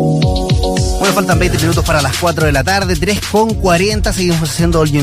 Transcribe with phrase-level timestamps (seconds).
[0.00, 0.27] Oh, you.
[1.14, 4.90] Faltan 20 minutos para las 4 de la tarde, 3 con 40, seguimos haciendo All
[4.92, 5.02] You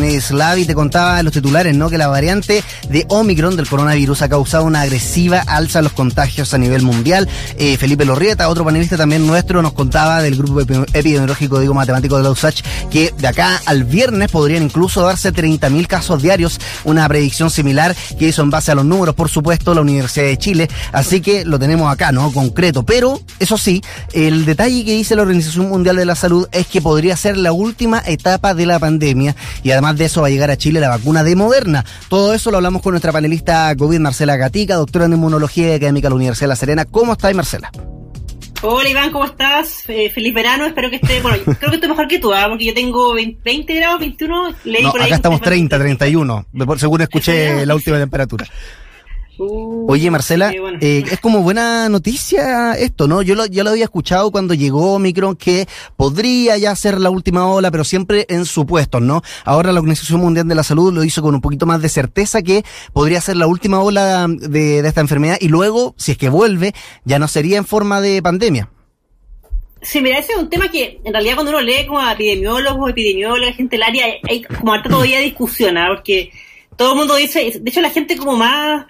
[0.66, 1.90] te contaba en los titulares, ¿no?
[1.90, 6.54] Que la variante de Omicron del coronavirus ha causado una agresiva alza en los contagios
[6.54, 7.28] a nivel mundial.
[7.58, 12.16] Eh, Felipe Lorrieta, otro panelista también nuestro, nos contaba del grupo epi- epidemiológico, digo, matemático
[12.16, 17.08] de la USACH, que de acá al viernes podrían incluso darse 30.000 casos diarios, una
[17.10, 20.68] predicción similar que hizo en base a los números, por supuesto, la Universidad de Chile.
[20.94, 22.32] Así que lo tenemos acá, ¿no?
[22.32, 22.84] Concreto.
[22.84, 23.84] Pero, eso sí,
[24.14, 27.52] el detalle que dice la Organización Mundial de la Salud es que podría ser la
[27.52, 30.90] última etapa de la pandemia y además de eso va a llegar a Chile la
[30.90, 31.84] vacuna de Moderna.
[32.10, 36.08] Todo eso lo hablamos con nuestra panelista COVID, Marcela Gatica, doctora en inmunología y académica
[36.08, 36.86] de la Universidad de La Serena.
[36.86, 37.72] ¿Cómo estáis, Marcela?
[38.62, 39.84] Hola Iván, ¿cómo estás?
[39.90, 42.46] Eh, feliz verano, espero que esté, bueno, creo que estoy mejor que tú, ¿ah?
[42.50, 45.08] porque yo tengo 20, 20 grados, 21, leí No, por ahí.
[45.08, 48.48] acá estamos usted- 30, 31, de- según escuché la última temperatura.
[49.38, 50.78] Uh, Oye, Marcela, bueno.
[50.82, 53.22] eh, es como buena noticia esto, ¿no?
[53.22, 55.68] Yo lo, ya lo había escuchado cuando llegó Omicron que
[55.98, 59.22] podría ya ser la última ola, pero siempre en supuestos, ¿no?
[59.44, 62.42] Ahora la Organización Mundial de la Salud lo hizo con un poquito más de certeza
[62.42, 62.64] que
[62.94, 66.74] podría ser la última ola de, de esta enfermedad y luego, si es que vuelve,
[67.04, 68.70] ya no sería en forma de pandemia.
[69.82, 72.90] Sí, mira, ese es un tema que en realidad cuando uno lee como a epidemiólogos,
[72.90, 75.90] epidemiólogas, gente del área, hay como harta todavía discusión, ¿ah?
[75.90, 76.32] porque
[76.76, 78.86] todo el mundo dice, de hecho la gente como más,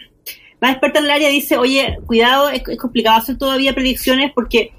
[0.61, 4.71] más experta en el área dice, oye, cuidado, es, es complicado hacer todavía predicciones porque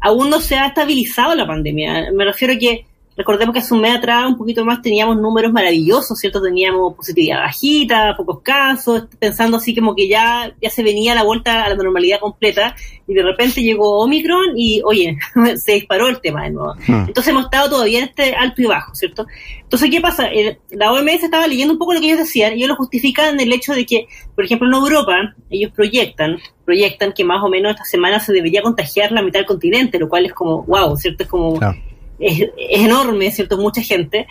[0.00, 2.12] aún no se ha estabilizado la pandemia.
[2.12, 2.86] Me refiero a que,
[3.16, 6.42] recordemos que hace un mes atrás, un poquito más, teníamos números maravillosos, ¿cierto?
[6.42, 11.64] Teníamos positividad bajita, pocos casos, pensando así como que ya, ya se venía la vuelta
[11.64, 12.74] a la normalidad completa,
[13.06, 15.16] y de repente llegó Omicron y, oye,
[15.56, 16.74] se disparó el tema de nuevo.
[16.86, 17.04] Hmm.
[17.06, 19.26] Entonces hemos estado todavía en este alto y bajo, ¿cierto?
[19.62, 20.26] Entonces, ¿qué pasa?
[20.26, 23.34] El- la OMS estaba leyendo un poco lo que ellos decían, y ellos lo justifican
[23.34, 27.48] en el hecho de que, por ejemplo, en Europa, ellos proyectan, proyectan que más o
[27.48, 30.96] menos esta semana se debería contagiar la mitad del continente, lo cual es como, wow,
[30.96, 31.22] ¿cierto?
[31.24, 31.76] Es como, Claro.
[32.18, 33.56] Es, es enorme, ¿cierto?
[33.58, 34.26] Mucha gente.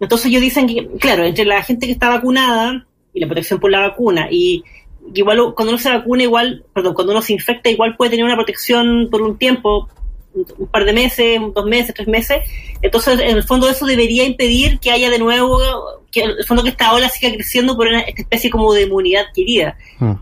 [0.00, 3.70] Entonces ellos dicen que, claro, entre la gente que está vacunada y la protección por
[3.70, 4.62] la vacuna, y
[5.14, 8.36] igual cuando uno se vacuna, igual, perdón, cuando uno se infecta, igual puede tener una
[8.36, 9.88] protección por un tiempo,
[10.34, 12.38] un, un par de meses, dos meses, tres meses.
[12.82, 15.58] Entonces, en el fondo, eso debería impedir que haya de nuevo,
[16.12, 18.82] que en el fondo que esta ola siga creciendo por una, esta especie como de
[18.82, 19.76] inmunidad adquirida.
[19.98, 20.14] Hmm.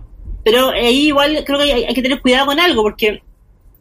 [0.42, 3.20] Pero ahí igual creo que hay, hay que tener cuidado con algo, porque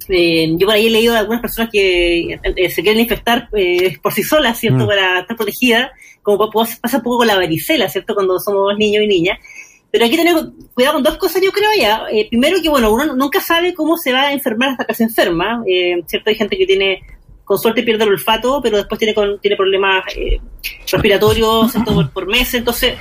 [0.09, 3.97] eh, yo por ahí he leído de algunas personas que eh, se quieren infectar eh,
[4.01, 4.85] por sí solas, ¿cierto?
[4.85, 4.87] Mm.
[4.87, 8.13] Para estar protegidas, como pa- pa- pasa un poco con la varicela, ¿cierto?
[8.13, 9.37] Cuando somos niños y niñas.
[9.91, 10.35] Pero hay que tener
[10.73, 12.03] cuidado con dos cosas, yo creo ya.
[12.11, 15.03] Eh, primero que, bueno, uno nunca sabe cómo se va a enfermar hasta que se
[15.05, 15.63] enferma.
[16.05, 16.29] ¿Cierto?
[16.29, 17.01] Hay gente que tiene,
[17.45, 20.03] con suerte pierde el olfato, pero después tiene, con, tiene problemas
[20.91, 21.93] respiratorios, ¿cierto?
[21.95, 22.55] Por, por meses.
[22.55, 22.95] Entonces,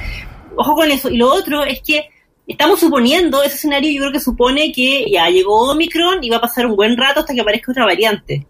[0.57, 1.11] ojo con eso.
[1.11, 2.09] Y lo otro es que
[2.47, 6.41] estamos suponiendo, ese escenario yo creo que supone que ya llegó Omicron y va a
[6.43, 8.47] pasar un buen rato hasta que aparezca otra variante.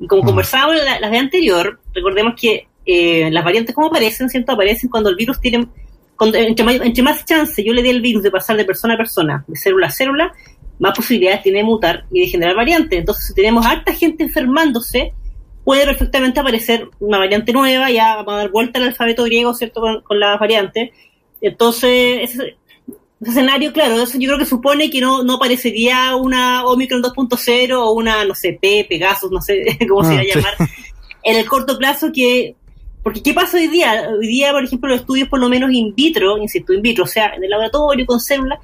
[0.00, 0.26] Y como Mm.
[0.26, 4.52] conversábamos la, la vez anterior, recordemos que eh, las variantes como aparecen, ¿cierto?
[4.52, 5.66] Aparecen cuando el virus tiene,
[6.16, 8.94] cuando- entre, más, entre más chance yo le dé al virus de pasar de persona
[8.94, 10.32] a persona, de célula a célula,
[10.78, 12.98] más posibilidades tiene de mutar y de generar variantes.
[12.98, 15.12] Entonces, si tenemos harta gente enfermándose,
[15.64, 19.80] puede perfectamente aparecer una variante nueva, ya vamos a dar vuelta al alfabeto griego, ¿cierto?
[19.80, 20.90] Con, con las variantes.
[21.40, 22.38] Entonces,
[23.20, 27.92] escenario, claro, eso yo creo que supone que no, no aparecería una Omicron 2.0 o
[27.92, 30.30] una, no sé, P, Pegasus, no sé cómo se Ah, va a sí.
[30.34, 30.54] llamar,
[31.22, 32.54] en el corto plazo que...
[33.02, 34.08] Porque ¿qué pasa hoy día?
[34.18, 37.06] Hoy día, por ejemplo, los estudios por lo menos in vitro, insisto, in vitro, o
[37.06, 38.58] sea, en el laboratorio con células,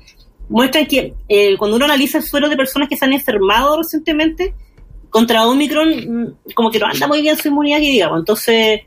[0.49, 4.53] muestran que eh, cuando uno analiza el suelo de personas que se han enfermado recientemente,
[5.11, 8.19] contra Omicron, mm, como que no anda muy bien su inmunidad, que digamos.
[8.19, 8.81] Entonces,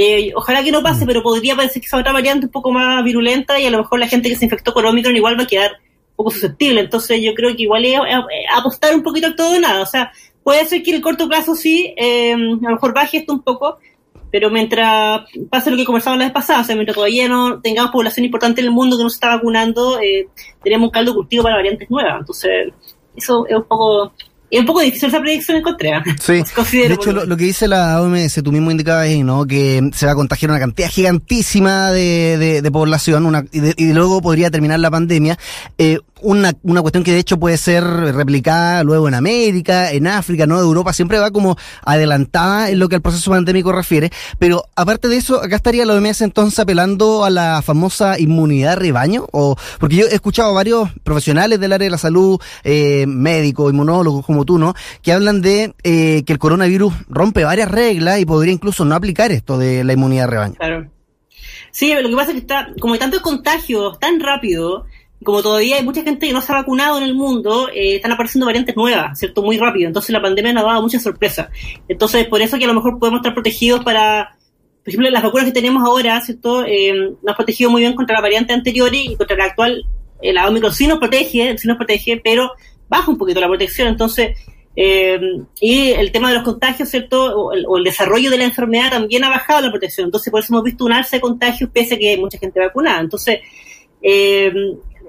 [0.00, 3.02] eh, ojalá que no pase, pero podría parecer que esa otra variante un poco más
[3.02, 5.46] virulenta y a lo mejor la gente que se infectó con Omicron igual va a
[5.48, 6.80] quedar un poco susceptible.
[6.80, 9.82] Entonces, yo creo que igual es, es- es apostar un poquito al todo o nada.
[9.82, 10.12] O sea,
[10.44, 13.42] puede ser que en el corto plazo sí, eh, a lo mejor baje esto un
[13.42, 13.78] poco,
[14.30, 17.90] pero mientras pase lo que conversábamos la vez pasada, o sea, mientras todavía no tengamos
[17.90, 20.28] población importante en el mundo que no se está vacunando, eh,
[20.62, 22.20] tenemos un caldo cultivo para variantes nuevas.
[22.20, 22.72] Entonces,
[23.16, 24.12] eso es un poco,
[24.50, 25.92] es un poco difícil esa predicción encontré.
[25.92, 26.02] ¿ah?
[26.20, 26.42] Sí,
[26.72, 29.46] de hecho lo que dice la OMS, tú mismo indicabas ahí, ¿no?
[29.46, 33.74] Que se va a contagiar una cantidad gigantísima de, de- de población una, y, de-
[33.76, 35.38] y luego podría terminar la pandemia.
[35.76, 40.46] Eh, una, una cuestión que de hecho puede ser replicada luego en América, en África,
[40.46, 40.58] ¿no?
[40.58, 44.10] Europa siempre va como adelantada en lo que al proceso pandémico refiere.
[44.38, 49.26] Pero aparte de eso, acá estaría la OMS entonces apelando a la famosa inmunidad rebaño,
[49.32, 53.72] o porque yo he escuchado a varios profesionales del área de la salud, eh, médicos,
[53.72, 54.74] inmunólogos como tú, ¿no?
[55.02, 59.32] Que hablan de eh, que el coronavirus rompe varias reglas y podría incluso no aplicar
[59.32, 60.54] esto de la inmunidad rebaño.
[60.54, 60.90] Claro.
[61.70, 64.86] Sí, lo que pasa es que está, como hay tantos contagios tan rápido,
[65.24, 68.12] como todavía hay mucha gente que no se ha vacunado en el mundo, eh, están
[68.12, 69.42] apareciendo variantes nuevas, ¿cierto?
[69.42, 69.88] Muy rápido.
[69.88, 71.50] Entonces la pandemia nos ha dado mucha sorpresa.
[71.88, 74.36] Entonces, por eso que a lo mejor podemos estar protegidos para,
[74.84, 76.64] por ejemplo, las vacunas que tenemos ahora, ¿cierto?
[76.64, 76.92] Eh,
[77.22, 79.84] nos ha protegido muy bien contra la variante anterior y contra la actual.
[80.22, 82.52] Eh, la Omicron sí nos protege, sí nos protege, pero
[82.88, 83.88] baja un poquito la protección.
[83.88, 84.36] Entonces,
[84.80, 85.18] eh,
[85.60, 87.36] y el tema de los contagios, ¿cierto?
[87.36, 90.04] O el, desarrollo de la enfermedad también ha bajado la protección.
[90.04, 92.60] Entonces, por eso hemos visto un alza de contagios pese a que hay mucha gente
[92.60, 93.00] vacunada.
[93.00, 93.40] Entonces,
[94.00, 94.52] eh,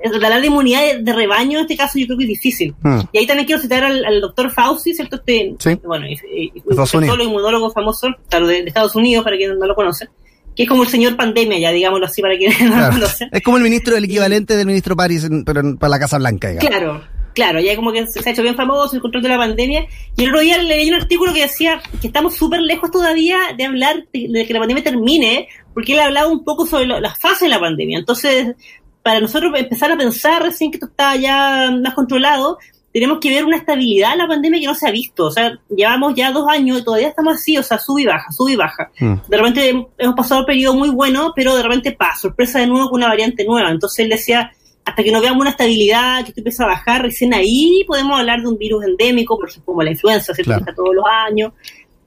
[0.05, 2.75] hablar de inmunidad de, rebaño en este caso yo creo que es difícil.
[2.81, 2.99] Hmm.
[3.11, 5.17] Y ahí también quiero citar al, doctor Fauci, ¿cierto?
[5.17, 10.07] Este, bueno, un inmunólogo famoso, claro, de, Estados Unidos, para quien no lo conoce,
[10.55, 13.29] que es como el señor pandemia, ya digámoslo así, para quienes no lo conocen.
[13.31, 16.69] Es como el ministro, el equivalente del ministro París, pero para la Casa Blanca, digamos.
[16.69, 17.19] Claro.
[17.33, 19.85] Claro, ya como que se ha hecho bien famoso el control de la pandemia.
[20.17, 23.65] Y el otro día leí un artículo que decía que estamos súper lejos todavía de
[23.65, 27.41] hablar de, que la pandemia termine, porque él ha hablado un poco sobre las fases
[27.41, 27.99] de la pandemia.
[27.99, 28.55] Entonces,
[29.03, 32.57] para nosotros empezar a pensar recién que esto está ya más controlado,
[32.91, 35.25] tenemos que ver una estabilidad en la pandemia que no se ha visto.
[35.25, 38.31] O sea, llevamos ya dos años y todavía estamos así, o sea, sube y baja,
[38.31, 38.91] sube y baja.
[38.99, 39.13] Mm.
[39.27, 42.89] De repente hemos pasado un periodo muy bueno, pero de repente pasa, sorpresa de nuevo
[42.89, 43.69] con una variante nueva.
[43.69, 44.51] Entonces él decía,
[44.85, 48.41] hasta que no veamos una estabilidad, que esto empieza a bajar, recién ahí podemos hablar
[48.41, 50.65] de un virus endémico, por ejemplo, como la influenza, se claro.
[50.75, 51.53] todos los años.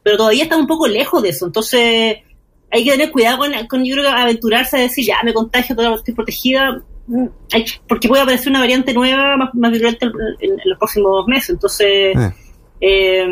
[0.03, 1.47] Pero todavía está un poco lejos de eso.
[1.47, 2.17] Entonces,
[2.73, 6.15] hay que tener cuidado con, con yo creo, aventurarse a decir, ya me contagio, estoy
[6.15, 7.27] protegida Mm,
[7.89, 10.07] porque puede aparecer una variante nueva más, más virulenta
[10.41, 11.51] en, los próximos meses.
[11.51, 12.33] Entonces, eh.
[12.81, 13.27] Eh,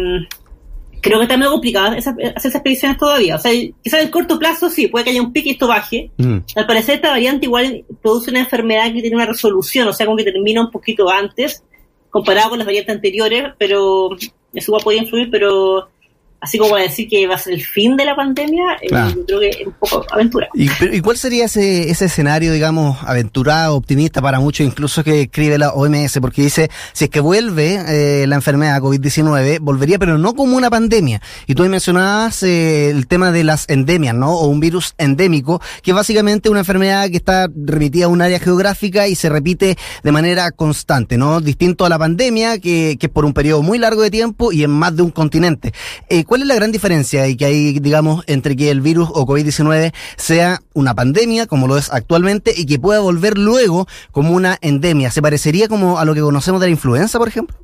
[1.00, 3.36] creo que está medio complicado hacer esas expediciones todavía.
[3.36, 3.52] O sea,
[3.82, 6.10] quizás en corto plazo sí, puede que haya un pique y esto baje.
[6.16, 6.38] Mm.
[6.56, 10.18] Al parecer esta variante igual produce una enfermedad que tiene una resolución, o sea, como
[10.18, 11.62] que termina un poquito antes,
[12.10, 14.10] comparado con las variantes anteriores, pero
[14.52, 15.88] eso igual puede influir, pero
[16.40, 19.40] así como decir que va a ser el fin de la pandemia, eh, yo creo
[19.40, 20.48] que es un poco aventura.
[20.54, 25.70] ¿Y, cuál sería ese, ese escenario, digamos, aventurado, optimista para muchos, incluso que escribe la
[25.70, 26.18] OMS?
[26.20, 30.70] Porque dice, si es que vuelve eh, la enfermedad COVID-19, volvería, pero no como una
[30.70, 31.20] pandemia.
[31.46, 34.34] Y tú mencionabas eh, el tema de las endemias, ¿no?
[34.34, 38.38] O un virus endémico, que es básicamente una enfermedad que está remitida a un área
[38.38, 41.40] geográfica y se repite de manera constante, ¿no?
[41.40, 44.64] Distinto a la pandemia, que, que es por un periodo muy largo de tiempo y
[44.64, 45.72] en más de un continente.
[46.30, 49.92] ¿Cuál es la gran diferencia y que hay, digamos, entre que el virus o COVID-19
[50.16, 55.10] sea una pandemia, como lo es actualmente, y que pueda volver luego como una endemia?
[55.10, 57.56] ¿Se parecería como a lo que conocemos de la influenza, por ejemplo?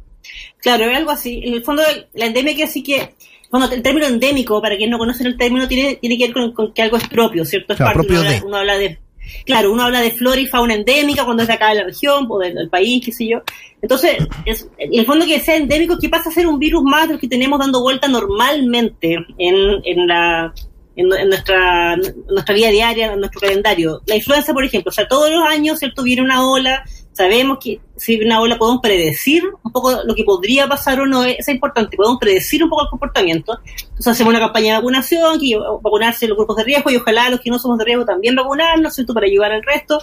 [0.58, 1.42] Claro, es algo así.
[1.44, 1.84] En el fondo,
[2.14, 3.14] la endemia que así que
[3.52, 6.74] bueno, el término endémico, para quien no conoce el término, tiene, tiene que ver con,
[6.74, 7.72] que algo es propio, ¿cierto?
[7.72, 8.98] Es parte, propio uno habla de
[9.44, 12.38] Claro, uno habla de flora y fauna endémica cuando es de de la región o
[12.38, 13.42] del, país, qué sé yo.
[13.82, 17.08] Entonces, es, en el fondo que sea endémico, ¿qué pasa a ser un virus más
[17.08, 20.52] del que tenemos dando vuelta normalmente en, en la
[20.96, 24.02] en, nuestra, nuestra vida diaria, en nuestro calendario.
[24.06, 26.02] La influenza, por ejemplo, o sea, todos los años, ¿cierto?
[26.02, 26.84] Viene una ola,
[27.16, 31.24] sabemos que si una ola podemos predecir un poco lo que podría pasar o no,
[31.24, 33.58] es importante, podemos predecir un poco el comportamiento.
[33.64, 37.40] Entonces hacemos una campaña de vacunación, que vacunarse los grupos de riesgo y ojalá los
[37.40, 39.14] que no somos de riesgo también vacunarnos, ¿cierto?
[39.14, 39.98] Para ayudar al resto.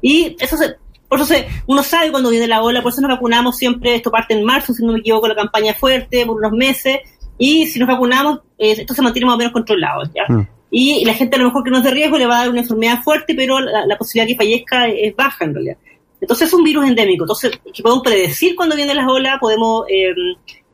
[0.00, 0.76] Y eso se,
[1.06, 4.10] por eso se, uno sabe cuando viene la ola, por eso nos vacunamos siempre, esto
[4.10, 7.00] parte en marzo, si no me equivoco, la campaña fuerte, por unos meses,
[7.36, 10.24] y si nos vacunamos, eh, esto se mantiene más o menos controlado, ¿ya?
[10.28, 10.48] Mm.
[10.70, 12.50] Y la gente a lo mejor que no es de riesgo le va a dar
[12.50, 15.76] una enfermedad fuerte, pero la, la posibilidad que fallezca es baja en realidad.
[16.24, 19.84] Entonces es un virus endémico, entonces que podemos predecir cuando vienen las olas, podemos...
[19.90, 20.14] Eh,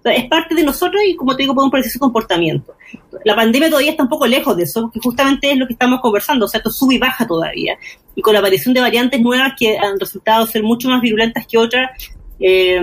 [0.05, 2.75] es parte de nosotros y como te digo, podemos predecir su comportamiento.
[3.25, 6.01] La pandemia todavía está un poco lejos de eso, porque justamente es lo que estamos
[6.01, 7.77] conversando, o sea, esto sube y baja todavía.
[8.15, 11.59] Y con la aparición de variantes nuevas que han resultado ser mucho más virulentas que
[11.59, 11.91] otras,
[12.39, 12.81] eh,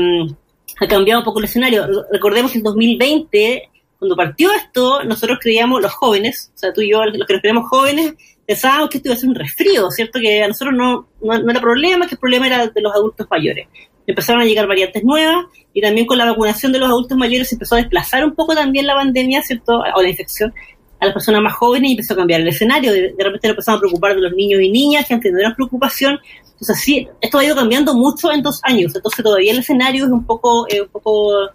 [0.79, 1.87] ha cambiado un poco el escenario.
[2.11, 6.91] Recordemos que en 2020, cuando partió esto, nosotros creíamos, los jóvenes, o sea, tú y
[6.91, 8.13] yo, los que nos creemos jóvenes,
[8.47, 10.19] pensábamos que esto iba a ser un resfrío, ¿cierto?
[10.19, 13.67] Que a nosotros no, no, era problema, que el problema era de los adultos mayores.
[14.07, 17.55] Empezaron a llegar variantes nuevas y también con la vacunación de los adultos mayores se
[17.55, 19.83] empezó a desplazar un poco también la pandemia, ¿cierto?
[19.93, 20.53] O la infección
[20.99, 22.93] a las personas más jóvenes y empezó a cambiar el escenario.
[22.93, 26.17] De, repente nos a preocupar de los niños y niñas que antes no eran preocupación.
[26.45, 28.95] Entonces, sí, esto ha ido cambiando mucho en dos años.
[28.95, 31.49] Entonces, todavía el escenario es un poco, eh, un poco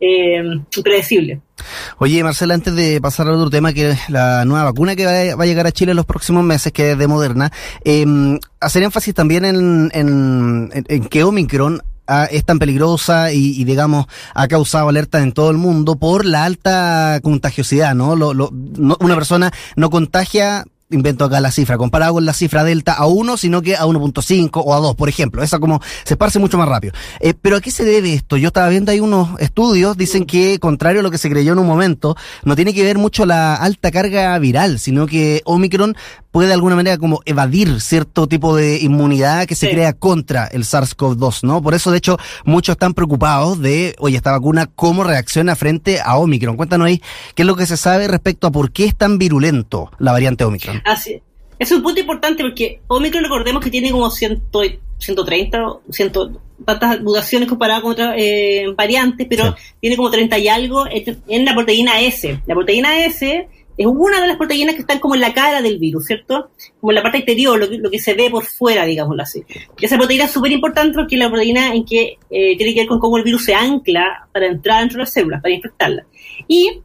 [0.00, 0.42] eh,
[0.74, 1.40] impredecible.
[1.98, 5.42] Oye, Marcela, antes de pasar al otro tema, que es la nueva vacuna que va
[5.42, 7.52] a, llegar a Chile en los próximos meses, que es de Moderna,
[7.84, 8.06] eh,
[8.60, 11.82] hacer énfasis también en, en, en que Omicron
[12.30, 17.20] es tan peligrosa y, digamos, ha causado alerta en todo el mundo por la alta
[17.22, 18.16] contagiosidad, ¿no?
[18.16, 22.92] Lo, lo, una persona no contagia invento acá la cifra, comparado con la cifra delta
[22.94, 25.42] a 1, sino que a 1.5 o a 2, por ejemplo.
[25.42, 26.92] Esa como se esparce mucho más rápido.
[27.20, 28.36] Eh, pero ¿a qué se debe esto?
[28.36, 31.58] Yo estaba viendo ahí unos estudios, dicen que, contrario a lo que se creyó en
[31.58, 35.96] un momento, no tiene que ver mucho la alta carga viral, sino que Omicron
[36.30, 39.72] puede de alguna manera como evadir cierto tipo de inmunidad que se Sí.
[39.72, 41.60] crea contra el SARS-CoV-2, ¿no?
[41.62, 46.16] Por eso, de hecho, muchos están preocupados de, oye, esta vacuna, cómo reacciona frente a
[46.18, 46.56] Omicron.
[46.56, 47.02] Cuéntanos ahí
[47.34, 50.44] qué es lo que se sabe respecto a por qué es tan virulento la variante
[50.44, 50.82] Omicron.
[50.84, 51.20] Así.
[51.58, 54.42] Es un punto importante porque Omicron recordemos que tiene como 100,
[54.98, 56.12] 130 o 100
[56.64, 59.74] tantas mutaciones comparadas con otras eh, variantes, pero Sí.
[59.80, 62.40] tiene como 30 y algo en la proteína S.
[62.46, 63.48] La proteína S
[63.80, 66.50] es una de las proteínas que están como en la cara del virus, ¿cierto?
[66.78, 69.42] Como en la parte exterior, lo que, se ve por fuera, digámoslo así.
[69.78, 72.80] Y esa proteína es súper importante porque es la proteína en que eh, tiene que
[72.80, 76.04] ver con cómo el virus se ancla para entrar dentro de las células, para infectarlas.
[76.46, 76.82] Y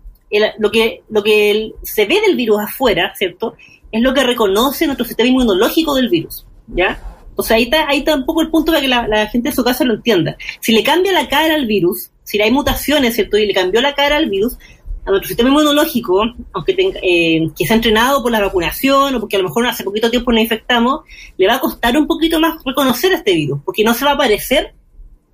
[0.57, 3.55] lo que, lo que se ve del virus afuera, ¿cierto?
[3.91, 6.97] Es lo que reconoce nuestro sistema inmunológico del virus, ¿ya?
[7.27, 9.55] Entonces ahí está, ahí está un poco el punto para que la, la gente de
[9.55, 10.37] su casa lo entienda.
[10.61, 13.37] Si le cambia la cara al virus, si hay mutaciones, ¿cierto?
[13.37, 14.57] Y le cambió la cara al virus,
[15.05, 19.19] a nuestro sistema inmunológico, aunque tenga, eh, que se ha entrenado por la vacunación o
[19.19, 21.01] porque a lo mejor hace poquito tiempo nos infectamos,
[21.37, 24.17] le va a costar un poquito más reconocer este virus, porque no se va a
[24.17, 24.73] parecer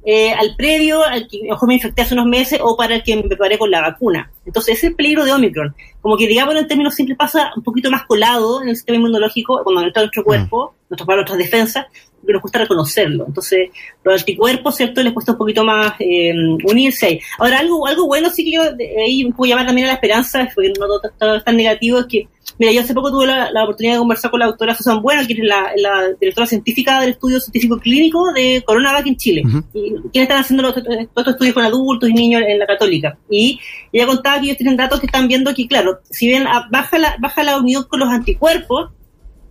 [0.03, 3.15] eh, al previo, al que mejor me infecté hace unos meses o para el que
[3.15, 4.31] me preparé con la vacuna.
[4.45, 5.75] Entonces ese es el peligro de Omicron.
[6.01, 9.61] Como que digámoslo en términos simples pasa un poquito más colado en el sistema inmunológico
[9.63, 11.85] cuando entra en nuestro cuerpo, nuestras, para nuestras defensas,
[12.25, 13.25] que nos cuesta reconocerlo.
[13.27, 13.69] Entonces
[14.03, 15.01] los anticuerpos, ¿cierto?
[15.03, 17.19] Les cuesta un poquito más eh, unirse ahí.
[17.39, 20.73] Ahora algo, algo bueno sí que yo ahí puedo llamar también a la esperanza, porque
[20.79, 23.63] no todo, todo es tan negativo, es que Mira, yo hace poco tuve la, la
[23.63, 27.11] oportunidad de conversar con la doctora Susan Bueno, que es la, la directora científica del
[27.11, 29.43] estudio científico clínico de CoronaVac en Chile.
[29.73, 33.17] Y quienes están haciendo los, todos estos estudios con adultos y niños en la católica.
[33.29, 33.59] Y
[33.91, 36.97] ella contaba que ellos tienen datos que están viendo que, claro, si bien ah, baja
[36.97, 38.91] la, baja la unión con los anticuerpos,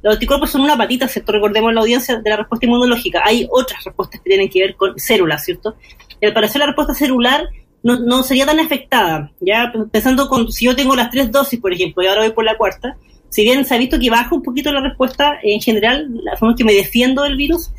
[0.02, 1.32] los anticuerpos son una patita, ¿cierto?
[1.32, 3.22] Recordemos la audiencia de la respuesta inmunológica.
[3.24, 5.76] Hay otras respuestas que tienen que ver con células, ¿cierto?
[6.20, 7.48] Y al parecer la respuesta celular
[7.82, 9.72] no, no sería tan afectada, ¿ya?
[9.90, 12.56] Pensando con, si yo tengo las tres dosis, por ejemplo, y ahora voy por la
[12.56, 12.96] cuarta,
[13.28, 16.52] si bien se ha visto que baja un poquito la respuesta en general, la forma
[16.52, 17.70] en que me defiendo del virus,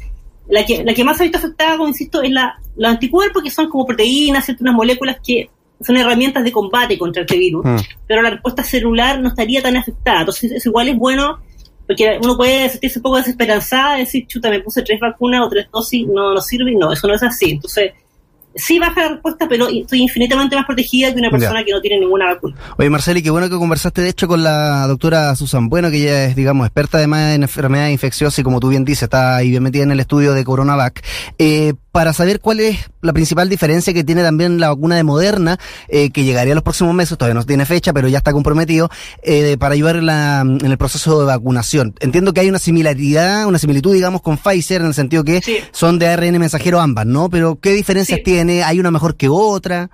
[0.47, 3.43] la que, la que más se ha visto afectada, como insisto, es la, los anticuerpos,
[3.43, 4.63] que son como proteínas, ¿cierto?
[4.63, 5.49] unas moléculas que
[5.81, 7.77] son herramientas de combate contra este virus, Mm.
[8.07, 10.19] pero la respuesta celular no estaría tan afectada.
[10.19, 11.39] Entonces, eso igual es bueno,
[11.91, 15.67] porque uno puede sentirse un poco desesperanzada, decir, chuta, me puse tres vacunas o tres
[15.69, 17.51] dosis, no, no sirve, y no, eso no es así.
[17.51, 17.91] Entonces,
[18.55, 21.99] sí baja la respuesta, pero estoy infinitamente más protegida que una persona que no tiene
[21.99, 22.55] ninguna vacuna.
[22.77, 26.25] Oye, Marceli, qué bueno que conversaste de hecho con la doctora Susan Bueno, que ella
[26.27, 29.63] es, digamos, experta además en enfermedades infecciosas y como tú bien dices, está ahí bien
[29.63, 31.03] metida en el estudio de CoronaVac.
[31.39, 35.57] Eh, para saber cuál es la principal diferencia que tiene también la vacuna de Moderna,
[35.89, 38.89] eh, que llegaría a los próximos meses, todavía no tiene fecha, pero ya está comprometido,
[39.23, 41.93] eh, para ayudar en, la- en el proceso de vacunación.
[41.99, 45.57] Entiendo que hay una similaridad, una similitud, digamos, con Pfizer, en el sentido que Sí.
[45.71, 47.29] son de ARN mensajero ambas, ¿no?
[47.29, 48.23] Pero ¿qué diferencias Sí.
[48.23, 48.63] tiene?
[48.63, 49.89] ¿Hay una mejor que otra?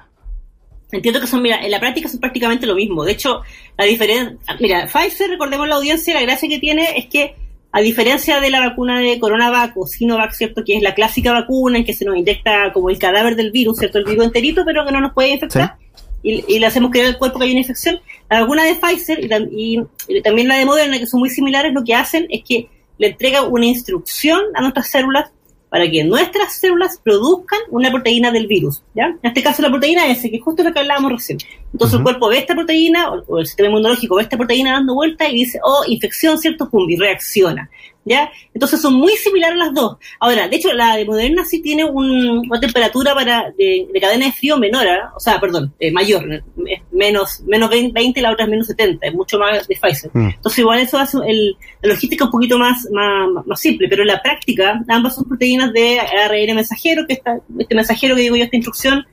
[0.91, 3.03] Entiendo que son, mira, en la práctica son prácticamente lo mismo.
[3.03, 3.41] De hecho,
[3.77, 7.35] la diferencia, mira, Pfizer, recordemos la audiencia, la gracia que tiene es que,
[7.77, 10.63] a diferencia de la vacuna de CoronaVac o Sinovac, ¿cierto?
[10.63, 13.77] Que es la clásica vacuna en que se nos inyecta como el cadáver del virus,
[13.77, 13.99] ¿cierto?
[13.99, 15.75] El virus enterito, pero que no nos puede infectar.
[16.23, 17.99] Y, y le hacemos creer al cuerpo que hay una infección.
[18.29, 19.19] La vacuna de Pfizer
[19.51, 22.67] y- y también la de Moderna, que son muy similares, lo que hacen es que
[22.97, 25.29] le entrega una instrucción a nuestras células
[25.69, 29.07] para que nuestras células produzcan una proteína del virus, ¿ya?
[29.07, 31.37] En este caso la proteína S, que justo es lo que hablábamos recién.
[31.73, 34.93] Entonces el cuerpo ve esta proteína, o, o el sistema inmunológico ve esta proteína dando
[34.93, 36.69] vuelta y dice, oh, infección, ¿cierto?
[36.69, 37.69] Pum, y reacciona,
[38.05, 38.31] ¿ya?
[38.53, 39.97] Entonces son muy similares las dos.
[40.21, 44.27] Ahora, de hecho, la de Moderna sí tiene un- una temperatura para de, de cadena
[44.27, 45.11] de frío menor, ¿ah?
[45.15, 46.23] o sea, perdón, eh, mayor,
[46.65, 50.09] es menos, menos 20 y la otra es menos 70, es mucho más de Pfizer.
[50.13, 50.29] Mm.
[50.35, 54.07] Entonces igual eso hace el, la logística un poquito más, más, más simple, pero en
[54.07, 58.43] la práctica ambas son proteínas de ARN mensajero, que está, este mensajero que digo yo,
[58.43, 59.05] esta instrucción,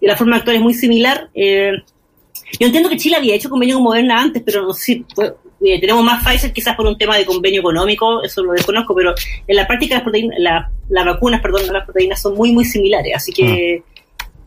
[0.00, 1.28] y la forma de actuar es muy similar.
[1.34, 1.72] Eh,
[2.60, 5.32] yo entiendo que Chile había hecho convenio con Moderna antes, pero no sé pues,
[5.64, 9.14] eh, tenemos más Pfizer quizás por un tema de convenio económico, eso lo desconozco, pero
[9.46, 13.12] en la práctica las proteínas, la- las vacunas, perdón, las proteínas son muy, muy similares,
[13.16, 13.82] así que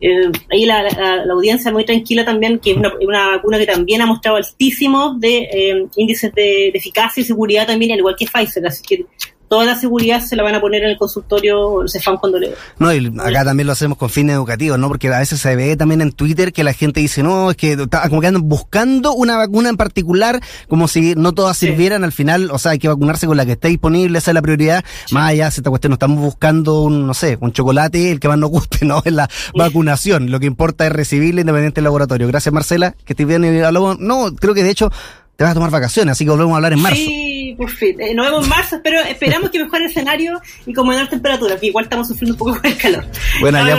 [0.00, 3.66] eh, ahí la, la- la audiencia muy tranquila también, que es una, una vacuna que
[3.66, 6.42] también ha mostrado altísimos de eh, índices de,
[6.72, 9.04] de eficacia y seguridad también, al igual que Pfizer, así que
[9.50, 12.54] toda la seguridad se la van a poner en el consultorio, el CEFAM cuando le...
[12.78, 14.86] No, y acá también lo hacemos con fines educativos, ¿no?
[14.86, 17.76] Porque a veces se ve también en Twitter que la gente dice, no, es que
[18.08, 21.66] como que andan buscando una vacuna en particular, como si no todas Sí.
[21.66, 24.34] sirvieran al final, o sea, hay que vacunarse con la que esté disponible, esa es
[24.36, 24.84] la prioridad.
[25.10, 28.28] Más allá de esta cuestión, no estamos buscando un, no sé, un chocolate, el que
[28.28, 29.02] más nos guste, ¿no?
[29.04, 30.30] Es la vacunación.
[30.30, 32.28] Lo que importa es recibirla independiente del laboratorio.
[32.28, 33.98] Gracias, Marcela, que estés bien y hablamos.
[33.98, 34.92] No, creo que de hecho
[35.40, 36.96] te vas a tomar vacaciones, así que volvemos a hablar en marzo.
[36.96, 37.98] Sí, por fin.
[37.98, 41.56] Eh, nos vemos en marzo, espero, esperamos que mejore el escenario y con menor temperatura,
[41.56, 43.06] que igual estamos sufriendo un poco con el calor.
[43.40, 43.74] Bueno, Nos ya.